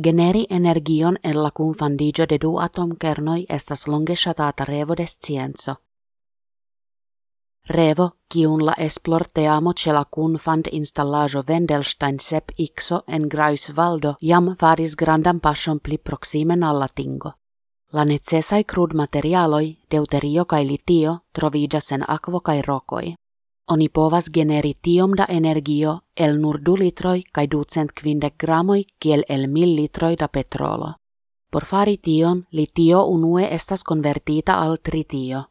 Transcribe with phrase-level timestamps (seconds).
[0.00, 5.74] Generi energion en la confandigio de du atomkernoi estas longe ŝatata revo de scienco.
[7.66, 14.94] Revo, kiun la esplorteamo ĉe la kunfand installaĵo Wendelstein sep Ixo en Greifswaldo jam faris
[14.96, 17.32] grandan paŝon pli proximen al la tingo.
[17.92, 23.06] La necesaj krudmaterialoj, deuterio kaj litio, troviĝas en akvo kaj rokoj.
[23.70, 29.24] Oni povas generi tiom da energio el nur du litroi kai ducent kvindek gramoi kiel
[29.28, 30.94] el mil litroi da petrolo.
[31.50, 35.42] Por fari tion, litio unue estas convertita al tritio.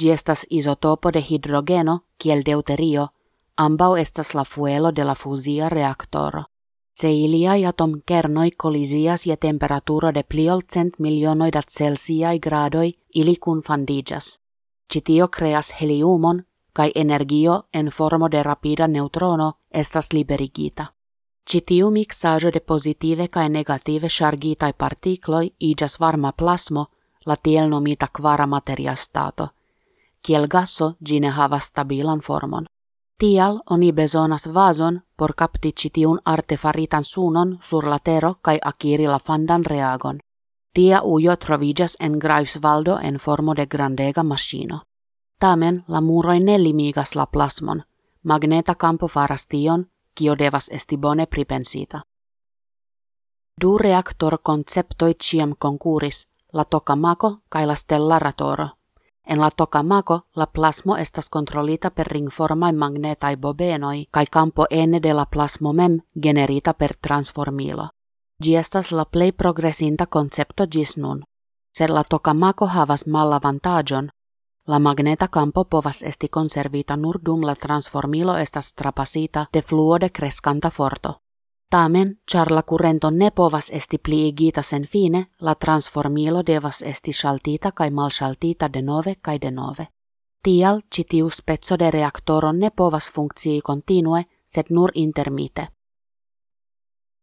[0.00, 3.08] Gi estas isotopo de hidrogeno, kiel deuterio,
[3.56, 6.44] ambau estas la fuelo de la fusia reaktoro.
[6.92, 13.36] Se iliai atom kernoi kolisias je temperaturo de pliol cent milionoi da celsiai gradoi, ili
[13.36, 14.38] kun fandigas.
[14.92, 16.42] Citio creas heliumon,
[16.78, 20.94] kai energio en formo de rapida neutrono estas liberigita.
[21.50, 26.86] Citiu mixajo de positive kai negative chargitai partikloi igas varma plasmo,
[27.26, 29.48] la tiel nomita kvara materia stato.
[30.22, 32.66] Kiel gasso gine havas stabilan formon.
[33.18, 39.18] Tial oni bezonas vason por kapti citiun artefaritan sunon sur la tero kai akiri la
[39.18, 40.18] fandan reagon.
[40.74, 44.87] Tia ujo trovigas en Greifswaldo en formo de grandega maschino.
[45.38, 47.82] Tamen la muroi ne limigas la plasmon,
[48.22, 52.00] magneta campo faras tion, kio devas esti bone pripensita.
[53.60, 58.68] Du reaktor conceptoi ciam concurris, la tokamako kai la stellaratoro.
[59.26, 65.12] En la tokamako la plasmo estas kontrolita per ringformai magnetai bobenoi kai campo ene de
[65.12, 67.88] la plasmo mem generita per transformilo.
[68.42, 71.22] Gi estas la play progresinta concepto gis nun.
[71.78, 74.10] Se la tokamako havas malavantagion,
[74.68, 80.10] La magneta campo povas esti conservita nur dum la transformilo estas trapasita de fluo de
[80.70, 81.20] forto.
[81.70, 87.72] Tamen, char la currento ne povas esti pliigita sen fine, la transformilo devas esti shaltita
[87.72, 87.90] kai
[88.68, 89.88] de nove kai de nove.
[90.42, 95.68] Tial, citiu spezzo de reaktoro ne povas funkcii continue, sed nur intermite.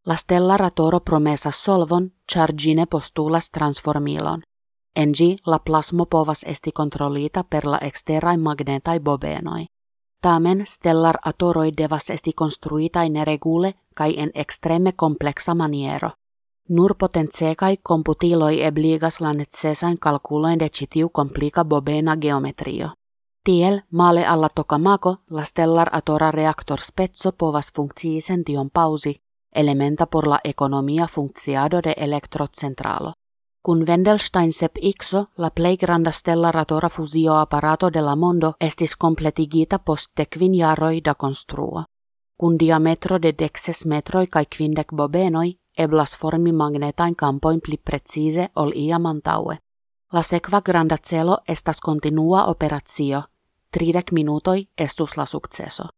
[0.06, 4.42] La stella ratoro promesas solvon, char gine postulas transformilon.
[4.96, 5.12] En
[5.46, 9.66] la plasmo povas esti kontrolita per la exterai magnetai bobenoi.
[10.22, 16.10] Tamen stellar atoroi devas esti konstruitai neregule kai en extreme complexa maniero.
[16.70, 22.90] Nur potencekai komputiloi ebligas la necesain kalkuloin de citiu komplika bobena geometrio.
[23.44, 29.16] Tiel, male alla tokamako, la stellar atora reaktor spezzo povas funkciisen tion pausi,
[29.56, 33.14] elementa por la economia funkciado de elektrocentralo.
[33.66, 39.80] Kun Wendelstein sep ixo, la plei granda stellaratora fusio apparato de la mondo estis completigita
[39.80, 41.84] post decvin jaroi da construo.
[42.38, 48.72] Kun diametro de dexes metroi kai quindec bobenoi, eblas formi magnetain campoin pli precise ol
[48.76, 49.58] ia mantaue.
[50.14, 53.24] La sekva granda celo estas continua operatio.
[53.72, 55.90] Tridec minutoi estus la successo.